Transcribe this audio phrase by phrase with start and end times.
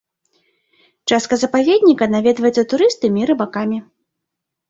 [1.11, 3.77] Частка запаведніка наведваецца турыстамі і рыбакамі.